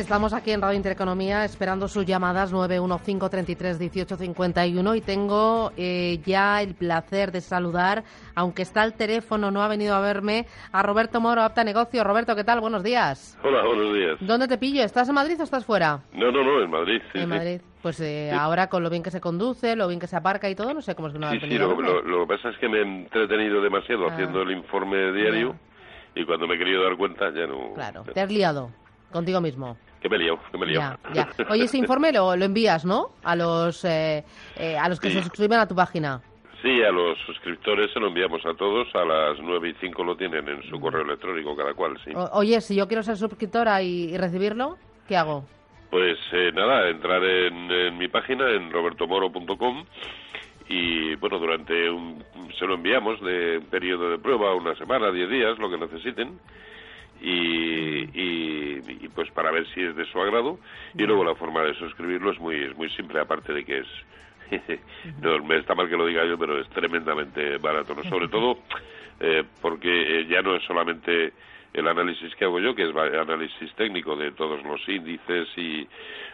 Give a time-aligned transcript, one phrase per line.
[0.00, 7.30] Estamos aquí en Radio Intereconomía esperando sus llamadas 915331851 y tengo eh, ya el placer
[7.32, 8.02] de saludar,
[8.34, 12.02] aunque está al teléfono, no ha venido a verme, a Roberto Moro, Apta Negocio.
[12.02, 12.60] Roberto, ¿qué tal?
[12.60, 13.38] Buenos días.
[13.44, 14.16] Hola, buenos días.
[14.20, 14.82] ¿Dónde te pillo?
[14.82, 16.00] ¿Estás en Madrid o estás fuera?
[16.14, 17.00] No, no, no, en Madrid.
[17.12, 17.30] Sí, en sí.
[17.30, 17.60] Madrid.
[17.82, 20.54] Pues eh, ahora con lo bien que se conduce, lo bien que se aparca y
[20.54, 22.58] todo, no sé cómo es que no ha Sí, sí, lo- lo que pasa es
[22.58, 24.12] que me he entretenido demasiado Ah.
[24.12, 25.54] haciendo el informe diario
[26.14, 27.72] y cuando me he querido dar cuenta ya no...
[27.74, 28.70] Claro, te has liado
[29.12, 29.76] contigo mismo.
[30.00, 30.98] Que me liado, que me liado.
[31.14, 31.44] Ya, ya.
[31.50, 33.10] Oye, ese informe lo, lo envías, ¿no?
[33.22, 34.24] A los, eh,
[34.56, 35.14] eh, a los que Sí.
[35.16, 36.20] se suscriben a tu página.
[36.62, 40.14] Sí, a los suscriptores se lo enviamos a todos, a las 9 y 5 lo
[40.16, 42.10] tienen en su correo electrónico cada cual, sí.
[42.14, 44.76] O- oye, si yo quiero ser suscriptora y, y recibirlo,
[45.08, 45.44] ¿qué hago?
[45.90, 49.84] Pues eh, nada, entrar en, en mi página, en robertomoro.com
[50.68, 52.22] y bueno, durante un...
[52.58, 56.38] se lo enviamos de un periodo de prueba, una semana, 10 días, lo que necesiten.
[57.20, 60.58] Y, y, y, pues para ver si es de su agrado.
[60.94, 63.88] Y luego la forma de suscribirlo es muy es muy simple aparte de que es
[65.22, 68.58] no me está mal que lo diga yo pero es tremendamente barato no sobre todo
[69.20, 71.32] eh, porque eh, ya no es solamente
[71.72, 75.86] el análisis que hago yo, que es análisis técnico de todos los índices y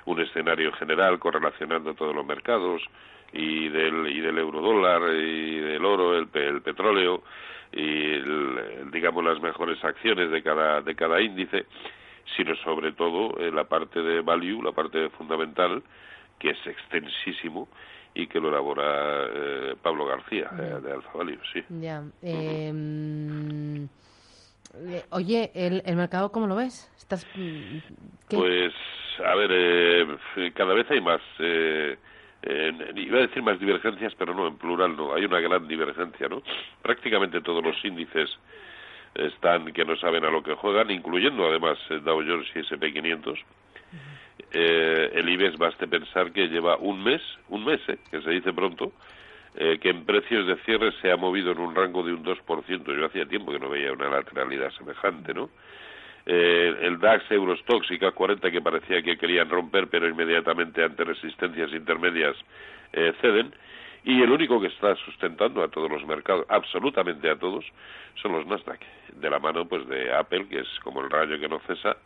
[0.06, 2.82] un escenario general correlacionando todos los mercados
[3.32, 7.22] y del y del euro dólar y del oro, el, el petróleo
[7.72, 7.80] y
[8.14, 11.66] el- digamos las mejores acciones de cada de cada índice,
[12.36, 15.82] sino sobre todo eh, la parte de value, la parte fundamental
[16.38, 17.68] que es extensísimo
[18.14, 21.62] y que lo elabora eh, Pablo García eh, de Alfa Value, sí.
[21.80, 22.02] Ya.
[22.22, 22.72] eh,
[25.10, 26.90] oye, ¿el, el mercado cómo lo ves?
[26.98, 27.78] ¿Estás, mm,
[28.28, 28.36] qué?
[28.36, 28.72] Pues,
[29.24, 31.20] a ver, eh, cada vez hay más,
[32.42, 36.28] eh, iba a decir más divergencias, pero no, en plural no, hay una gran divergencia,
[36.28, 36.42] ¿no?
[36.82, 38.30] Prácticamente todos los índices
[39.14, 42.92] están que no saben a lo que juegan, incluyendo además eh, Dow Jones y S&P
[42.92, 43.38] 500.
[44.52, 48.52] Eh, el IBEX baste pensar que lleva un mes, un mes, eh, que se dice
[48.52, 48.92] pronto,
[49.54, 52.94] eh, que en precios de cierre se ha movido en un rango de un 2%.
[52.94, 55.50] Yo hacía tiempo que no veía una lateralidad semejante, ¿no?
[56.28, 61.04] Eh, el DAX, Eurostox y CAC 40 que parecía que querían romper, pero inmediatamente ante
[61.04, 62.36] resistencias intermedias
[62.92, 63.54] eh, ceden.
[64.04, 67.64] Y el único que está sustentando a todos los mercados, absolutamente a todos,
[68.22, 68.80] son los Nasdaq,
[69.14, 71.96] de la mano pues de Apple, que es como el rayo que no cesa,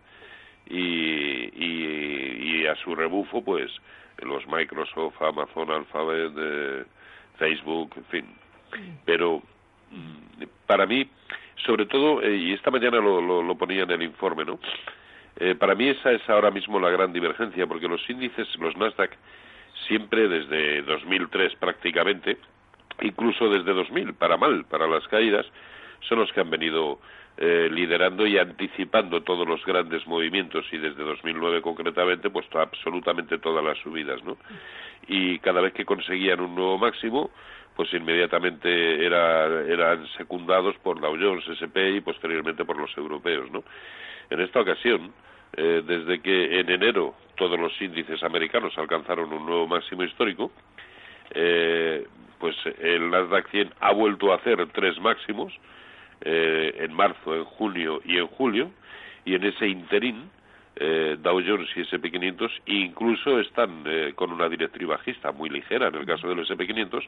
[0.67, 3.71] y, y, a su rebufo pues
[4.19, 6.85] los Microsoft, Amazon, Alphabet, eh,
[7.39, 8.27] Facebook, en fin.
[9.05, 9.43] Pero
[10.67, 11.09] para mí,
[11.67, 14.59] sobre todo, eh, y esta mañana lo, lo, ponía en el informe, ¿no?
[15.37, 19.17] Eh, para mí esa es ahora mismo la gran divergencia, porque los índices, los Nasdaq,
[19.87, 22.39] siempre desde 2003 prácticamente,
[23.01, 25.47] incluso desde 2000, para mal, para las caídas,
[26.09, 27.01] son los que han venido
[27.37, 33.65] eh, liderando y anticipando todos los grandes movimientos y desde 2009 concretamente, pues absolutamente todas
[33.65, 34.37] las subidas, ¿no?
[35.09, 37.31] Y cada vez que conseguían un nuevo máximo,
[37.81, 43.65] pues inmediatamente era, eran secundados por Dow Jones, S&P y posteriormente por los europeos, ¿no?
[44.29, 45.11] En esta ocasión,
[45.57, 50.53] eh, desde que en enero todos los índices americanos alcanzaron un nuevo máximo histórico,
[51.31, 52.07] eh,
[52.39, 55.51] pues el Nasdaq 100 ha vuelto a hacer tres máximos
[56.21, 58.71] eh, en marzo, en junio y en julio,
[59.25, 60.29] y en ese interín
[60.77, 65.89] eh, Dow Jones y S&P 500 incluso están eh, con una directriz bajista muy ligera
[65.89, 67.05] en el caso del S&P 500,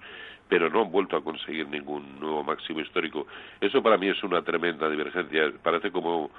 [0.49, 3.27] pero no han vuelto a conseguir ningún nuevo máximo histórico.
[3.61, 5.53] Eso para mí es una tremenda divergencia.
[5.63, 6.31] Parece como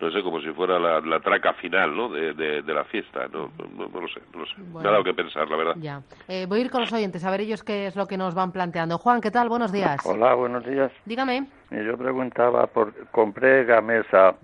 [0.00, 2.08] no sé, como si fuera la, la traca final, ¿no?
[2.08, 3.28] De, de, de la fiesta.
[3.30, 4.54] No, no, no lo sé, no lo sé.
[4.56, 4.80] Bueno.
[4.80, 5.74] Me ha dado que pensar, la verdad.
[5.78, 6.00] Ya.
[6.26, 8.34] Eh, voy a ir con los oyentes a ver ellos qué es lo que nos
[8.34, 8.96] van planteando.
[8.96, 9.48] Juan, ¿qué tal?
[9.48, 9.98] Buenos días.
[10.06, 10.90] Hola, buenos días.
[11.04, 11.46] Dígame.
[11.70, 14.36] Yo preguntaba por compré Gamesa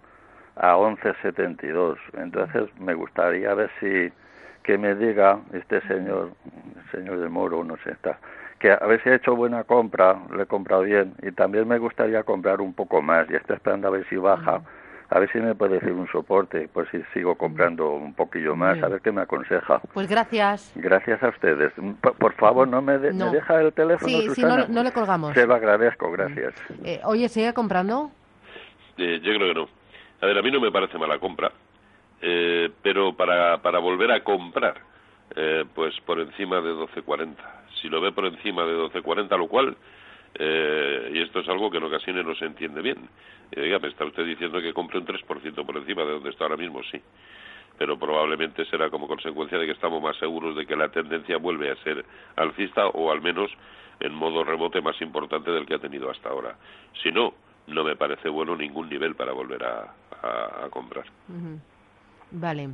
[0.56, 1.96] a 11.72.
[2.18, 4.12] Entonces me gustaría ver si
[4.62, 6.32] que me diga este señor,
[6.90, 8.18] señor de Moro, no sé, está,
[8.58, 11.78] que a ver si ha hecho buena compra, le he comprado bien y también me
[11.78, 14.62] gustaría comprar un poco más y estoy esperando a ver si baja.
[15.08, 18.82] A ver si me puede decir un soporte, pues si sigo comprando un poquillo más,
[18.82, 19.80] a ver qué me aconseja.
[19.94, 20.72] Pues gracias.
[20.74, 21.72] Gracias a ustedes.
[22.00, 23.26] Por, por favor, ¿no me, de- No.
[23.26, 25.32] me deja el teléfono, Sí, sí, no, no le colgamos.
[25.34, 26.54] Se lo agradezco, gracias.
[26.82, 28.10] Eh, oye, ¿sigue comprando?
[28.96, 29.68] Eh, yo creo que no.
[30.20, 31.52] A ver, a mí no me parece mala compra,
[32.22, 34.80] eh, pero para, para volver a comprar,
[35.34, 37.36] eh, pues por encima de 12.40.
[37.80, 39.76] Si lo ve por encima de 12.40, lo cual,
[40.38, 43.08] eh, y esto es algo que en ocasiones no se entiende bien,
[43.52, 46.44] eh, diga, me está usted diciendo que compre un 3% por encima de donde está
[46.44, 47.00] ahora mismo, sí.
[47.76, 51.70] pero probablemente será como consecuencia de que estamos más seguros de que la tendencia vuelve
[51.70, 52.04] a ser
[52.36, 53.50] alcista o al menos
[54.00, 56.56] en modo rebote más importante del que ha tenido hasta ahora.
[57.02, 57.34] Si no,
[57.66, 59.94] no me parece bueno ningún nivel para volver a,
[60.70, 61.04] comprar.
[62.30, 62.70] Vale.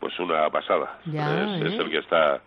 [0.00, 0.98] Pues una pasada.
[1.06, 2.42] es, el que está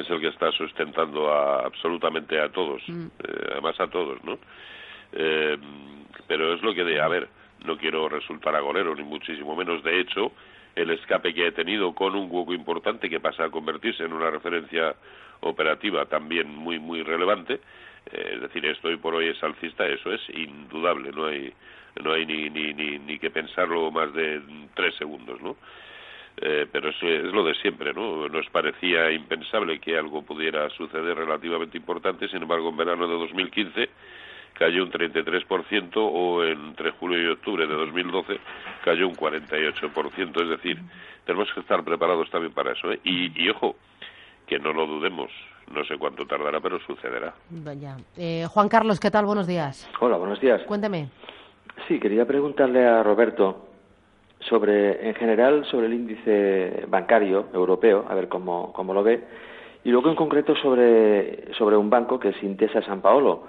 [0.00, 3.06] es el que está sustentando absolutamente a todos, mm.
[3.52, 4.38] además a todos, ¿no?
[6.28, 7.28] pero es lo que de, a ver,
[7.64, 9.82] no quiero resultar agorero, ni muchísimo menos.
[9.82, 10.32] De hecho,
[10.74, 14.30] el escape que he tenido con un hueco importante que pasa a convertirse en una
[14.30, 14.94] referencia
[15.40, 17.60] operativa también muy, muy relevante.
[18.12, 21.52] Eh, es decir, esto hoy por hoy es alcista, eso es indudable, no hay,
[22.02, 24.40] no hay ni, ni, ni, ni que pensarlo más de
[24.74, 25.56] tres segundos, ¿no?
[26.42, 28.26] Eh, pero es lo de siempre, ¿no?
[28.28, 33.90] Nos parecía impensable que algo pudiera suceder relativamente importante, sin embargo, en verano de 2015
[34.54, 38.38] cayó un 33% o entre julio y octubre de 2012
[38.84, 40.42] cayó un 48%.
[40.42, 40.78] Es decir,
[41.24, 42.92] tenemos que estar preparados también para eso.
[42.92, 43.00] ¿eh?
[43.04, 43.76] Y, ojo,
[44.46, 45.30] que no lo dudemos.
[45.72, 47.32] No sé cuánto tardará, pero sucederá.
[48.18, 49.24] Eh, Juan Carlos, ¿qué tal?
[49.24, 49.88] Buenos días.
[50.00, 50.60] Hola, buenos días.
[50.64, 51.08] Cuénteme.
[51.88, 53.69] Sí, quería preguntarle a Roberto
[54.40, 59.20] sobre, en general, sobre el índice bancario europeo, a ver cómo, cómo lo ve,
[59.84, 63.44] y luego en concreto sobre, sobre un banco que es Intesa San Paolo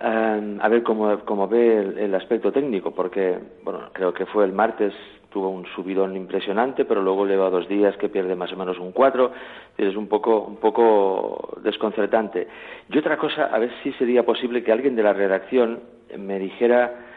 [0.00, 4.92] a ver cómo, cómo ve el, aspecto técnico, porque bueno, creo que fue el martes,
[5.30, 8.92] tuvo un subidón impresionante, pero luego lleva dos días que pierde más o menos un
[8.92, 9.32] 4,
[9.76, 12.46] es un poco, un poco desconcertante.
[12.90, 15.80] Y otra cosa, a ver si sería posible que alguien de la redacción
[16.16, 17.07] me dijera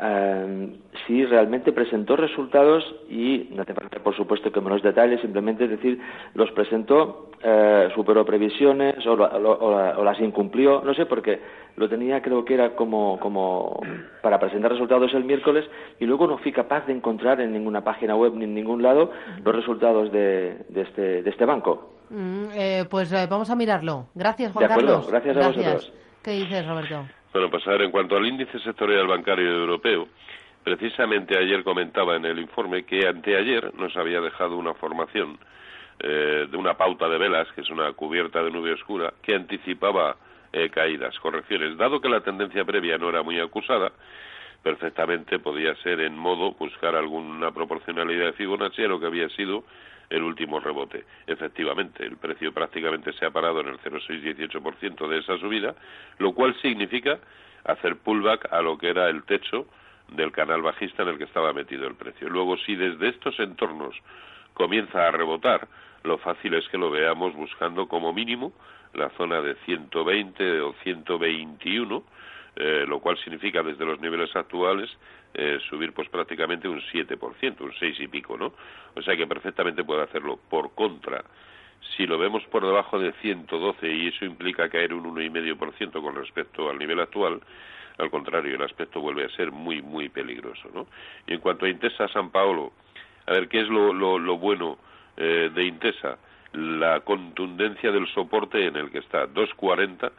[0.00, 5.20] Em, si realmente presentó resultados y no te falta por supuesto que me los detalles,
[5.20, 6.00] simplemente es decir,
[6.34, 11.40] los presentó, eh, superó previsiones o, o, las incumplió, no sé, porque
[11.74, 13.80] lo tenía creo que era como, como
[14.22, 15.64] para presentar resultados el miércoles
[15.98, 19.10] y luego no fui capaz de encontrar en ninguna página web ni en ningún lado
[19.44, 21.94] los resultados de, de, este, de este banco.
[22.10, 24.06] Mm, eh, pues eh, vamos a mirarlo.
[24.14, 25.10] Gracias, Juan de acuerdo, Carlos.
[25.10, 25.92] Gracias a vosotros.
[26.22, 27.04] ¿Qué dices, Roberto?
[27.32, 30.08] Bueno, pues a ver, en cuanto al índice sectorial bancario europeo,
[30.64, 35.38] precisamente ayer comentaba en el informe que anteayer nos había dejado una formación
[36.00, 40.16] eh, de una pauta de velas, que es una cubierta de nube oscura, que anticipaba
[40.52, 41.76] eh, caídas, correcciones.
[41.76, 43.92] Dado que la tendencia previa no era muy acusada,
[44.62, 49.64] perfectamente podía ser en modo buscar alguna proporcionalidad de Fibonacci a lo que había sido
[50.10, 51.04] el último rebote.
[51.26, 55.74] Efectivamente, el precio prácticamente se ha parado en el 0,618% de esa subida,
[56.18, 57.18] lo cual significa
[57.64, 59.66] hacer pullback a lo que era el techo
[60.08, 62.28] del canal bajista en el que estaba metido el precio.
[62.28, 63.94] Luego, si desde estos entornos
[64.54, 65.68] comienza a rebotar,
[66.04, 68.52] lo fácil es que lo veamos buscando como mínimo
[68.94, 72.02] la zona de 120 o 121,
[72.60, 74.90] eh, lo cual significa desde los niveles actuales
[75.32, 78.52] eh, subir pues prácticamente un 7%, un 6 y pico, ¿no?
[78.96, 80.40] O sea que perfectamente puede hacerlo.
[80.50, 81.22] Por contra,
[81.96, 86.68] si lo vemos por debajo de 112 y eso implica caer un 1,5% con respecto
[86.68, 87.40] al nivel actual,
[87.98, 90.88] al contrario, el aspecto vuelve a ser muy, muy peligroso, ¿no?
[91.28, 92.72] Y en cuanto a Intesa San Paolo,
[93.26, 94.78] a ver, ¿qué es lo, lo, bueno
[95.16, 96.18] eh, de Intesa?
[96.54, 99.26] La contundencia del soporte en el que está.
[99.26, 100.10] 240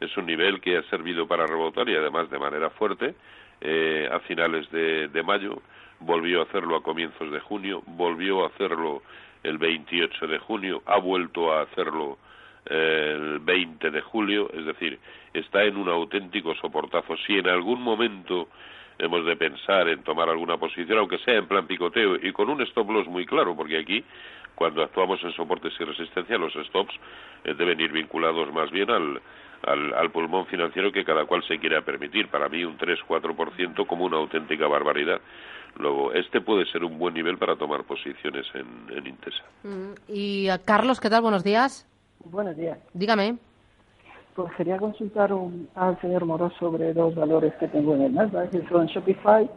[0.00, 3.14] es un nivel que ha servido para rebotar y además de manera fuerte
[3.60, 5.62] eh, a finales de, mayo,
[6.00, 9.02] volvió a hacerlo a comienzos de junio, volvió a hacerlo
[9.42, 12.18] el 28 de junio, ha vuelto a hacerlo
[12.66, 14.98] eh, el 20 de julio, es decir,
[15.32, 17.16] está en un auténtico soportazo.
[17.26, 18.48] Si en algún momento
[18.98, 22.60] hemos de pensar en tomar alguna posición, aunque sea en plan picoteo y con un
[22.62, 24.04] stop loss muy claro, porque aquí,
[24.54, 26.94] cuando actuamos en soportes y resistencia, los stops
[27.44, 29.20] eh, deben ir vinculados más bien al,
[29.66, 32.28] al, pulmón financiero que cada cual se quiera permitir.
[32.28, 35.20] Para mí un 3-4% como una auténtica barbaridad.
[35.78, 39.44] Luego, este puede ser un buen nivel para tomar posiciones en, Intesa.
[39.62, 41.22] Mm, y eh, Carlos, ¿qué tal?
[41.22, 41.86] Buenos días.
[42.24, 42.78] Buenos días.
[42.94, 43.36] Dígame.
[44.34, 45.30] Pues quería consultar
[45.74, 49.48] al señor Moro sobre dos valores que tengo en el Nasdaq, que son Shopify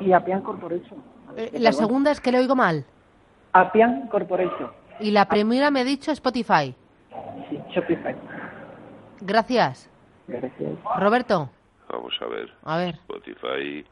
[0.00, 1.02] y Appian Corporation.
[1.36, 2.84] Eh, la segunda es que le oigo mal.
[3.52, 4.70] Appian Corporation.
[5.00, 6.74] Y la primera me ha dicho Spotify.
[7.48, 8.14] Sí, Shopify.
[9.20, 9.90] Gracias.
[10.98, 11.50] Roberto.
[11.88, 12.52] Vamos a ver.
[12.62, 12.94] A ver.
[12.96, 13.84] Spotify.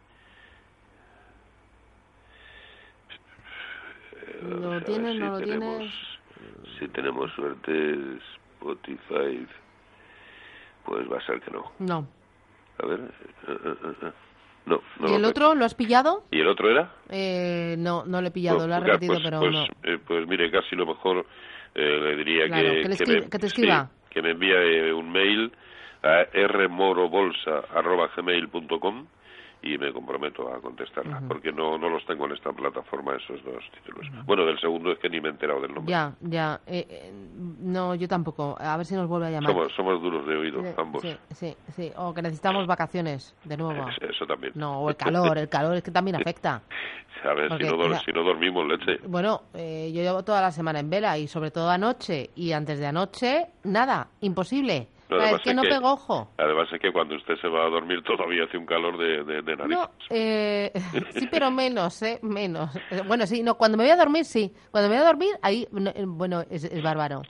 [4.42, 5.16] ¿Lo tienes?
[5.16, 5.92] ¿No lo tienes?
[6.78, 8.18] Si tenemos suerte,
[8.58, 9.46] Spotify,
[10.84, 11.70] pues va a ser que no.
[11.78, 12.06] No.
[12.82, 13.00] A ver.
[13.00, 14.12] eh, eh.
[14.66, 16.24] No, no ¿Y lo el otro lo has pillado?
[16.30, 16.90] ¿Y el otro era?
[17.10, 19.64] Eh, no, no lo he pillado, No, lo has ya, repetido, pues, pero pues, no.
[19.82, 21.26] eh, pues mire, casi lo mejor
[21.74, 23.90] eh, le diría Claro, que, que le que escri- me, que te sí, escriba.
[24.14, 25.52] Que me envíe eh, un mail
[26.02, 29.06] a rmorobolsa.gmail.com
[29.64, 33.64] y me comprometo a contestarla, porque no, no los tengo en esta plataforma esos dos
[33.72, 34.06] títulos.
[34.26, 35.90] Bueno, del segundo es que ni me he enterado del nombre.
[35.90, 36.60] Ya, ya.
[36.66, 37.12] eh, eh,
[37.60, 38.56] no, yo tampoco.
[38.60, 39.52] A ver si nos vuelve a llamar.
[39.52, 41.00] Somos, somos duros de oído, Eh, ambos.
[41.02, 41.90] Sí, sí, sí.
[41.96, 43.88] O que necesitamos vacaciones, de nuevo.
[43.88, 44.52] Es- Eso también.
[44.54, 46.62] No, o el calor, el calor es que también afecta.
[47.22, 47.48] ¿Sabes?
[47.48, 48.98] Porque, si, no mira- si no dormimos, leche.
[49.06, 52.78] Bueno, eh, yo llevo toda la semana en vela y sobre todo anoche y antes
[52.78, 54.88] de anoche, nada, imposible.
[55.16, 56.30] Sea, además es que es no que- pego ojo.
[56.38, 59.42] Además es que cuando usted se va a dormir todavía hace un calor de, de,
[59.42, 59.76] de nariz.
[59.76, 60.72] No, eh,
[61.14, 62.18] sí, pero menos, ¿eh?
[62.22, 62.74] Menos.
[62.90, 64.52] Eh, Bueno, sí, no, cuando me voy a dormir, sí.
[64.70, 67.22] Cuando me voy a dormir, ahí, no, eh, bueno, es, es bárbaro.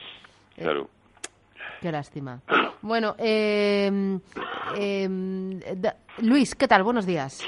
[0.56, 0.88] Eh, Claro.
[1.80, 2.40] Qué lástima.
[2.80, 4.18] Bueno, eh,
[4.78, 5.08] eh,
[5.76, 6.82] da- Luis, ¿qué tal?
[6.82, 7.46] Buenos días.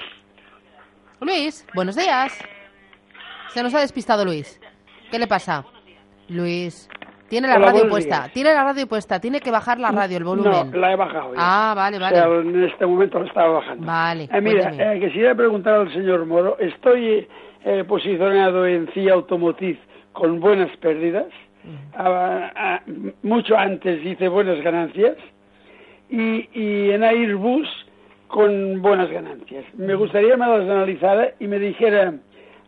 [1.21, 2.37] Luis, buenos días.
[3.55, 4.61] Se nos ha despistado Luis.
[5.11, 5.65] ¿Qué le pasa?
[6.29, 6.89] Luis,
[7.29, 8.33] tiene la Hola, radio puesta, días.
[8.33, 10.71] tiene la radio puesta, tiene que bajar la radio, el volumen.
[10.71, 11.39] No, la he bajado ya.
[11.41, 12.17] Ah, vale, O vale.
[12.17, 13.87] sea, en este momento lo estaba bajando.
[13.87, 17.27] Vale, Eh, mira, eh, quisiera preguntar al señor Moro, estoy
[17.65, 19.79] eh, posicionado en CIA Automotive
[20.13, 21.27] con buenas pérdidas,
[21.97, 22.81] Ah, ah,
[23.25, 25.17] mucho antes hice buenas ganancias,
[26.09, 27.67] y, y en Airbus
[28.29, 29.65] con buenas ganancias.
[29.77, 32.15] Me gustaría me las analizara y me dijera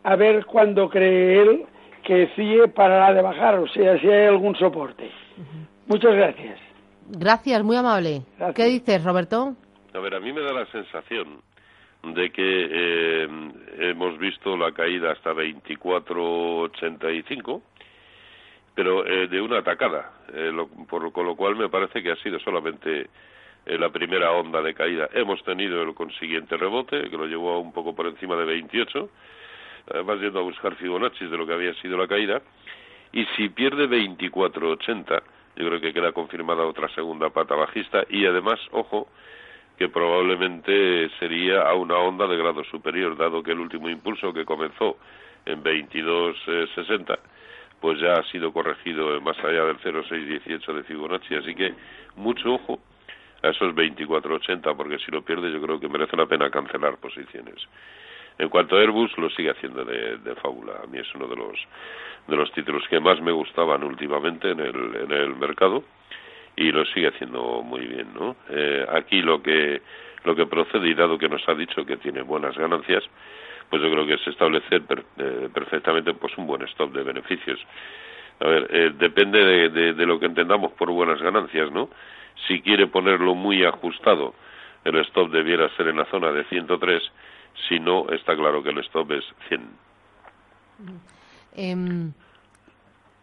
[0.02, 1.64] a ver cuándo cree él
[2.08, 5.10] que CIE parará de bajar, o sea, si hay algún soporte.
[5.86, 6.58] Muchas gracias.
[7.10, 8.22] Gracias, muy amable.
[8.38, 8.56] Gracias.
[8.56, 9.54] ¿Qué dices, Roberto?
[9.94, 11.42] A ver, a mí me da la sensación
[12.02, 13.28] de que eh,
[13.90, 17.60] hemos visto la caída hasta 24.85,
[18.74, 22.16] pero eh, de una atacada, eh, lo- por, con lo cual me parece que ha
[22.16, 23.08] sido solamente
[23.66, 25.08] eh, la primera onda de caída.
[25.12, 29.10] Hemos tenido el consiguiente rebote, que lo llevó a un poco por encima de 28,
[29.92, 32.42] además yendo a buscar Fibonacci de lo que había sido la caída,
[33.12, 35.22] y si pierde 24.80,
[35.56, 39.08] yo creo que queda confirmada otra segunda pata bajista, y además, ojo,
[39.78, 44.44] que probablemente sería a una onda de grado superior, dado que el último impulso que
[44.44, 44.96] comenzó
[45.46, 47.18] en 22.60,
[47.80, 51.74] pues ya ha sido corregido más allá del 0.618 de Fibonacci, así que
[52.16, 52.80] mucho ojo
[53.42, 57.56] a esos 24.80, porque si lo pierde yo creo que merece la pena cancelar posiciones.
[58.38, 60.74] En cuanto a Airbus, lo sigue haciendo de, de fábula.
[60.84, 61.58] A mí es uno de los
[62.28, 65.82] de los títulos que más me gustaban últimamente en el, en el mercado
[66.56, 68.36] y lo sigue haciendo muy bien, ¿no?
[68.50, 69.80] Eh, aquí lo que
[70.24, 73.02] lo que procede y dado que nos ha dicho que tiene buenas ganancias,
[73.70, 77.58] pues yo creo que es establecer per- eh, perfectamente pues un buen stop de beneficios.
[78.40, 81.88] A ver, eh, depende de, de- de lo que entendamos por buenas ganancias, ¿no?
[82.46, 84.34] Si quiere ponerlo muy ajustado,
[84.84, 87.02] el stop debiera ser en la zona de 103,
[87.68, 89.68] si no, está claro que el stop es 100.
[91.54, 92.12] Em,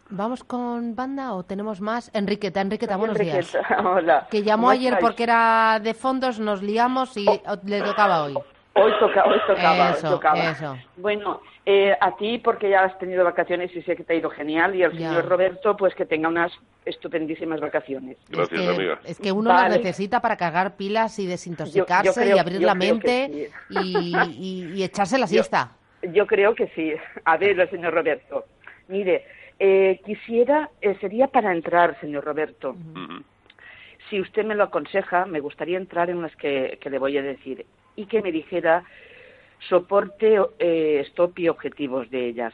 [0.10, 2.12] ¿Vamos con banda o tenemos más?
[2.14, 3.56] Enriqueta, Enriqueta, buenos días.
[3.56, 4.28] Enriqueta, Hola.
[4.30, 5.04] Que llamó ¿Cómo ayer estáis?
[5.06, 7.26] porque era de fondos, nos liamos y
[7.64, 8.36] le tocaba hoy.
[8.78, 10.52] Hoy, toca, hoy tocaba, Eso, hoy tocaba.
[10.52, 10.78] eso.
[10.98, 14.30] Bueno, eh, a ti porque ya has tenido vacaciones y sé que te ha ido
[14.30, 14.98] genial y al Ya.
[15.10, 16.52] señor Roberto pues que tenga unas
[16.84, 18.18] estupendísimas vacaciones.
[18.30, 19.00] Gracias, es que, amiga.
[19.06, 19.70] Es que uno Vale.
[19.70, 24.14] las necesita para cargar pilas y desintoxicarse Yo- yo creo- y abrir la mente y,
[24.34, 25.72] y- y echarse la siesta.
[26.12, 26.94] Yo creo que sí.
[27.24, 28.46] A ver, señor Roberto.
[28.90, 29.26] Mire,
[29.58, 32.76] eh, quisiera, eh, sería para entrar, señor Roberto.
[34.10, 37.22] Si usted me lo aconseja, me gustaría entrar en las que, que le voy a
[37.24, 37.66] decir
[37.96, 38.84] y que me dijera
[39.70, 42.54] soporte, eh, stop y objetivos de ellas.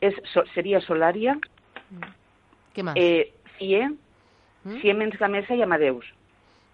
[0.00, 1.38] Es, so- sería Solaria,
[2.74, 2.96] ¿Qué más?
[2.96, 3.90] eh, CIE,
[4.64, 4.80] ¿Mm?
[4.80, 6.04] Siemens Gamesa y Amadeus.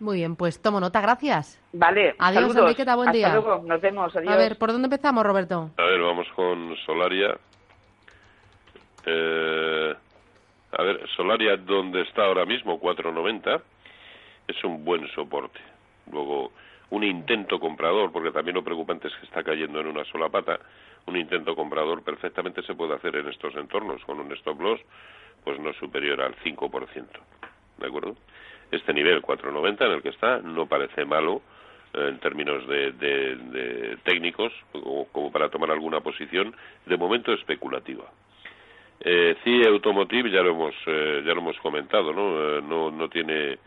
[0.01, 1.61] Muy bien, pues tomo nota, gracias.
[1.73, 2.63] Vale, Adiós, saludos.
[2.63, 3.33] Enriqueta, buen Hasta día.
[3.33, 4.33] luego, nos vemos, adiós.
[4.33, 5.71] A ver, ¿por dónde empezamos, Roberto?
[5.77, 7.37] A ver, vamos con Solaria.
[9.07, 9.95] Eh,
[10.73, 13.61] a ver, Solaria, donde está ahora mismo, 4.90,
[14.47, 15.59] es un buen soporte.
[16.13, 16.53] Luego,
[16.91, 20.59] un intento comprador, porque también lo preocupante es que está cayendo en una sola pata,
[21.07, 24.81] un intento comprador perfectamente se puede hacer en estos entornos, con un stop loss,
[25.45, 27.07] pues no superior al 5%.
[27.79, 28.17] ¿De acuerdo?
[28.71, 31.41] Este nivel 4.90 en el que está no parece malo
[31.95, 36.55] eh, en términos de, de- de técnicos, como, como para tomar alguna posición,
[36.87, 38.05] de momento especulativa.
[39.01, 42.59] Eh, CIE Automotive ya lo hemos eh, ya lo hemos comentado, ¿no?
[42.59, 43.59] Eh, no, no tiene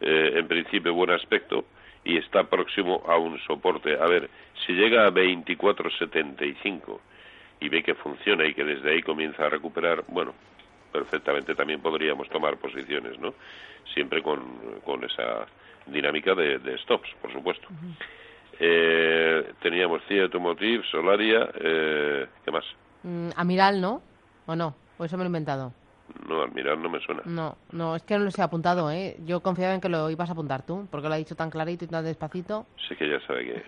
[0.00, 1.64] eh, en principio buen aspecto
[2.04, 3.98] y está próximo a un soporte.
[4.00, 4.30] A ver,
[4.64, 6.98] si llega a 24.75
[7.60, 10.34] y ve que funciona y que desde ahí comienza a recuperar, bueno,
[10.92, 13.34] perfectamente también podríamos tomar posiciones, ¿no?
[13.94, 14.40] Siempre con,
[14.84, 15.46] con esa
[15.86, 17.68] dinámica de, de stops, por supuesto.
[18.58, 22.64] eh, teníamos CIA Automotive, Solaria, eh, ¿qué más?
[23.02, 24.02] Mm, Amiral, ¿no?
[24.46, 24.74] ¿O no?
[24.98, 25.72] ¿O eso me lo he inventado?
[26.28, 27.22] No, Admiral no me suena.
[27.24, 29.16] No, no, es que no los he apuntado, ¿eh?
[29.24, 31.84] Yo confiaba en que lo ibas a apuntar tú, porque lo ha dicho tan clarito
[31.84, 32.66] y tan despacito.
[32.88, 33.62] Sí que ya sabe que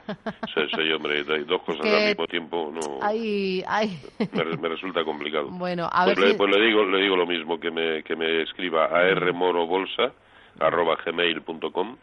[0.52, 4.00] soy, soy hombre, hay dos cosas que- al mismo tiempo, no Ay, ay.
[4.32, 5.48] me, me resulta complicado.
[5.50, 8.02] Bueno, a pues, ver le, si- pues le digo le digo lo mismo que me
[8.02, 10.12] que me escriba a rmorobolsa
[10.60, 11.96] arroba gmail.com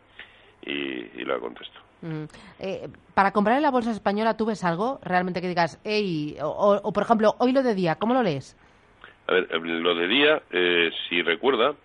[0.66, 1.80] y, y la contesto.
[2.02, 2.24] Mm,
[2.60, 6.92] eh, para comprar en la bolsa española, ¿tú ves algo realmente que digas, hey, o,
[6.94, 8.56] por ejemplo, hoy lo de día, ¿cómo lo lees?
[9.28, 11.76] A ver, eh, lo de día, eh, si recuerda,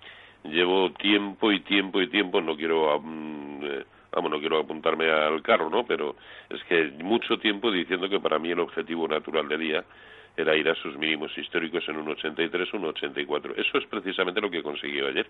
[0.45, 5.71] llevo tiempo y tiempo y tiempo, no quiero, eh, vamos, no quiero apuntarme al carro,
[5.71, 5.85] ¿no?
[5.87, 6.17] Pero
[6.49, 9.85] es que mucho tiempo diciendo que para mí el objetivo natural de día
[10.37, 13.55] era ir a sus mínimos históricos en un 83, un 84.
[13.57, 15.27] Eso es precisamente lo que consiguió ayer.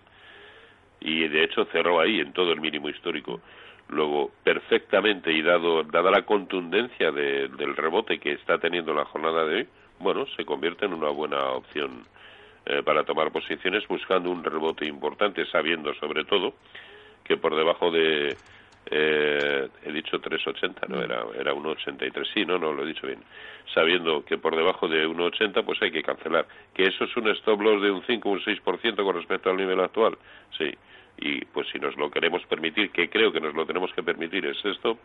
[0.99, 3.41] Y de hecho cerró ahí, en todo el mínimo histórico.
[3.89, 9.45] Luego, perfectamente y dado, dada la contundencia de- del rebote que está teniendo la jornada
[9.45, 9.67] de hoy,
[10.01, 12.05] bueno, se convierte en una buena opción
[12.65, 16.53] eh, para tomar posiciones buscando un rebote importante, sabiendo sobre todo
[17.23, 18.35] que por debajo de,
[18.85, 23.19] eh, he dicho 3,80, no era, era 1,83, sí, no, no, lo he dicho bien,
[23.73, 27.61] sabiendo que por debajo de 1,80 pues hay que cancelar, que eso es un stop
[27.61, 30.17] loss de un 5 o un 6% con respecto al nivel actual,
[30.57, 30.71] sí,
[31.17, 34.45] y pues si nos lo queremos permitir, que creo que nos lo tenemos que permitir,
[34.45, 34.97] es esto,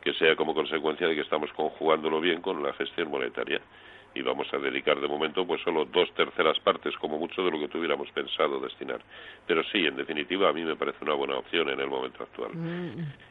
[0.00, 3.60] que sea como consecuencia de que estamos conjugándolo bien con la gestión monetaria
[4.14, 7.58] y vamos a dedicar de momento pues solo dos terceras partes como mucho de lo
[7.58, 9.00] que tuviéramos pensado destinar
[9.46, 12.52] pero sí en definitiva a mí me parece una buena opción en el momento actual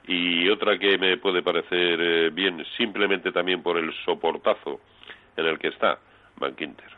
[0.08, 4.80] y otra que me puede parecer eh, bien simplemente también por el soportazo
[5.38, 6.00] en el que está
[6.38, 6.90] Bank Inter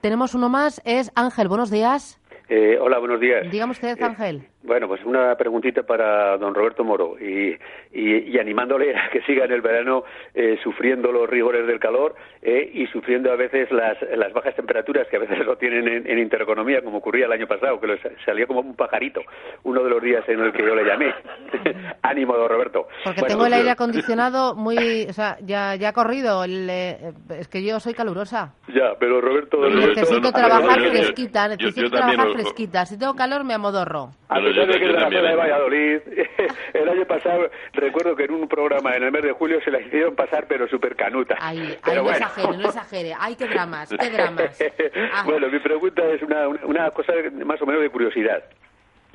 [0.00, 2.18] Tenemos uno más, es Ángel, buenos días.
[2.48, 3.50] Eh, hola, buenos días.
[3.50, 4.48] Dígame usted, Eh, Ángel.
[4.62, 7.56] Bueno, pues una preguntita para don Roberto Moro y,
[7.92, 12.14] y, y animándole a que siga en el verano eh, sufriendo los rigores del calor
[12.42, 16.06] eh, y sufriendo a veces las, las bajas temperaturas que a veces lo tienen en,
[16.06, 19.22] en intereconomía, como ocurría el año pasado, que lo sa- salió como un pajarito
[19.64, 21.14] uno de los días en el que yo le llamé.
[22.02, 22.86] Ánimo, don Roberto.
[23.04, 26.44] Porque Bueno, tengo el pues, aire acondicionado muy, o sea, ya, ya ha corrido.
[26.44, 28.54] el, eh, es que yo soy calurosa.
[28.68, 29.58] Ya, pero Roberto...
[29.68, 32.84] Necesito no, no, trabajar fresquita, yo- yo necesito trabajar fresquita.
[32.84, 34.10] Si tengo calor me amodorro.
[34.54, 35.34] Pesar yo- que también, de.
[35.36, 35.98] Valladolid,
[36.74, 39.80] el año pasado recuerdo que en un programa en el mes de julio se la
[39.80, 41.36] hicieron pasar, pero súper canuta.
[41.40, 42.18] Ay, ay, Pero no bueno.
[42.18, 43.12] exagere, no exagere.
[43.18, 44.62] Ay, qué dramas, qué dramas.
[45.12, 45.22] Ah.
[45.24, 47.12] bueno, mi pregunta es una, una, una cosa
[47.44, 48.42] más o menos de curiosidad.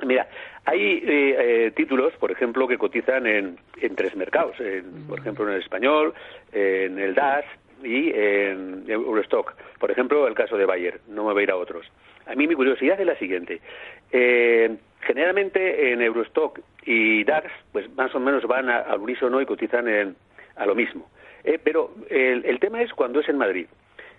[0.04, 0.28] Mira,
[0.66, 5.46] hay eh, eh, títulos, por ejemplo, que cotizan en, en tres mercados, en- por ejemplo
[5.48, 6.12] en el español,
[6.52, 7.44] en el DAS
[7.82, 9.54] y en Eurostock.
[9.78, 11.86] Por ejemplo, el caso de Bayer, no me voy a ir a otros.
[12.26, 13.60] A mí mi curiosidad es la siguiente.
[14.12, 19.46] Eh, generalmente en Eurostock y DAX, pues más o menos van a- al unísono y
[19.46, 20.16] cotizan en-
[20.56, 21.08] a lo mismo.
[21.44, 23.66] Eh, pero el, el tema es cuando es en Madrid.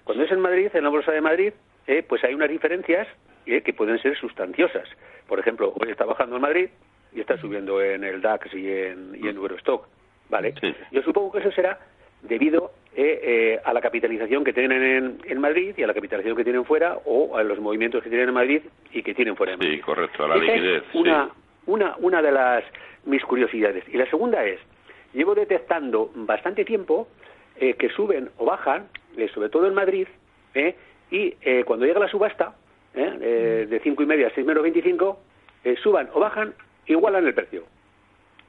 [0.04, 1.54] Cuando es en Madrid, en la Bolsa de Madrid,
[1.88, 3.08] eh, pues hay unas diferencias
[3.46, 4.88] eh, que pueden ser sustanciosas.
[5.28, 6.70] Por ejemplo, hoy está bajando en Madrid
[7.14, 9.88] y está subiendo en el DAX y en, y en Eurostock.
[10.30, 10.54] ¿Vale?
[10.60, 10.76] Sí.
[10.92, 11.80] Yo supongo que eso será
[12.22, 16.36] debido eh, eh, a la capitalización que tienen en, en Madrid y a la capitalización
[16.36, 19.52] que tienen fuera o a los movimientos que tienen en Madrid y que tienen fuera
[19.52, 19.76] de Madrid.
[19.76, 20.98] sí correcto a la Esa es liquidez sí.
[20.98, 21.30] una,
[21.68, 22.64] una, una de las
[23.06, 23.84] mis curiosidades.
[23.88, 24.60] Y la segunda es,
[25.14, 27.08] llevo detectando bastante tiempo
[27.60, 30.08] eh, que suben o bajan, eh, sobre todo en Madrid,
[30.54, 30.76] eh,
[31.12, 32.56] y eh, cuando llega la subasta,
[32.94, 35.20] eh, eh, de cinco y media a seis menos 25,
[35.64, 36.54] eh, suban o bajan,
[36.88, 37.64] igualan el precio.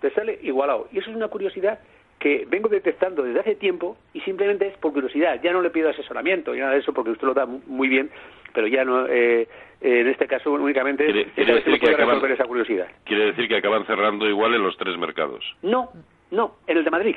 [0.01, 0.89] Te sale igualado.
[0.93, 1.81] Y eso es una curiosidad
[2.19, 5.41] que vengo detectando desde hace tiempo y simplemente es por curiosidad.
[5.43, 7.89] Ya no le pido asesoramiento y nada de eso porque usted lo da mu- muy
[7.89, 8.11] bien,
[8.53, 12.15] pero ya no, eh, eh, en este caso únicamente Quiere- es quiere decir que acaban-
[12.17, 12.89] resolver esa curiosidad.
[13.05, 15.91] quiere decir que acaban cerrando igual en los tres mercados No,
[16.33, 17.17] no, en el de Madrid.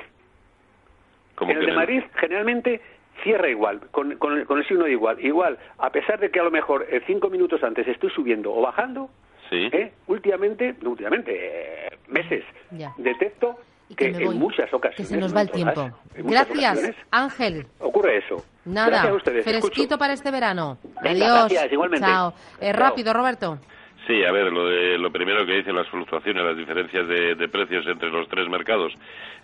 [1.40, 2.80] En el que de en el- Madrid generalmente
[3.24, 5.18] cierra igual, con, con, el, con el signo de igual.
[5.24, 8.60] Igual, a pesar de que a lo mejor eh, cinco minutos antes estoy subiendo o
[8.62, 9.10] bajando,
[9.50, 9.92] sí ¿eh?
[10.06, 12.92] últimamente, no últimamente, eh, meses, Ya.
[12.98, 13.58] detecto
[13.92, 14.96] Y que, que me en voy, muchas ocasiones...
[14.96, 15.98] Que se nos va el todas, tiempo.
[16.16, 17.66] Gracias, Ángel.
[17.78, 18.44] Ocurre eso.
[18.64, 19.44] Nada, Gracias a ustedes.
[19.44, 19.98] fresquito escucho.
[19.98, 20.78] para este verano.
[21.02, 21.50] Venga, Adiós.
[21.50, 22.06] gracias, igualmente.
[22.06, 22.34] Chao.
[22.60, 22.80] Eh, Chao.
[22.80, 23.58] rápido, Roberto.
[24.06, 27.48] Sí, a ver, lo, de, lo primero que dicen las fluctuaciones, las diferencias de, de
[27.48, 28.92] precios entre los tres mercados,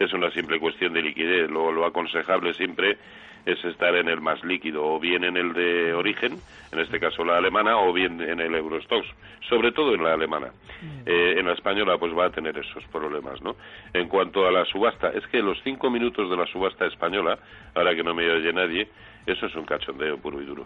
[0.00, 1.48] es una simple cuestión de liquidez.
[1.50, 2.98] Lo, lo aconsejable siempre
[3.50, 6.36] es estar en el más líquido, o bien en el de origen,
[6.70, 9.06] en este caso la alemana, o bien en el Eurostox,
[9.48, 10.48] sobre todo en la alemana.
[11.06, 13.56] Eh, en la española pues va a tener esos problemas, ¿no?
[13.94, 17.38] En cuanto a la subasta, es que los cinco minutos de la subasta española,
[17.74, 18.88] ahora que no me oye nadie,
[19.26, 20.64] Eso es un cachondeo puro y duro.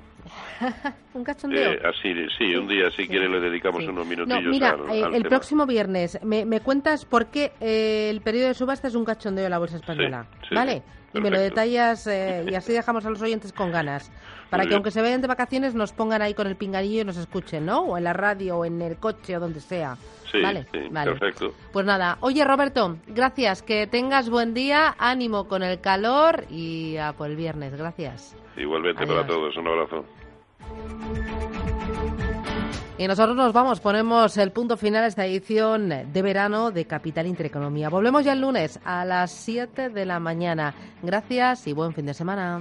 [1.14, 1.72] ¿Un cachondeo?
[1.72, 5.02] Eh, así, sí, un día si quiere le dedicamos unos minutillos no, mira, al, eh,
[5.04, 5.28] al el tema.
[5.30, 9.42] próximo viernes me, me cuentas por qué eh, el periodo de subasta es un cachondeo
[9.44, 10.82] de la bolsa española, Sí, sí, ¿vale?
[11.14, 11.60] Y me lo perfecto.
[11.60, 14.10] detallas eh, y así dejamos a los oyentes con ganas.
[14.50, 14.76] Para Muy que bien.
[14.76, 17.80] aunque se vayan de vacaciones nos pongan ahí con el pinganillo y nos escuchen, ¿no?
[17.80, 19.96] O en la radio o en el coche o donde sea.
[20.30, 21.10] Sí, vale, sí, vale.
[21.12, 21.52] perfecto.
[21.72, 27.12] Pues nada, oye Roberto, gracias, que tengas buen día, ánimo con el calor y a
[27.12, 28.34] por el viernes, gracias.
[28.56, 29.16] Igualmente Adiós.
[29.16, 30.04] para todos, un abrazo.
[32.98, 37.26] Y nosotros nos vamos, ponemos el punto final a esta edición de verano de Capital
[37.26, 37.88] Intereconomía.
[37.88, 40.74] Volvemos ya el lunes a las 7 de la mañana.
[41.02, 42.60] Gracias y buen fin de semana.